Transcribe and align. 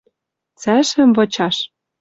Цӓшӹм 0.61 1.09
вычаш— 1.17 1.57